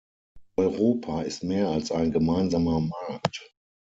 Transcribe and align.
Europa 0.57 1.21
ist 1.21 1.43
mehr 1.43 1.67
als 1.67 1.91
ein 1.91 2.11
Gemeinsamer 2.11 2.79
Markt! 2.79 3.51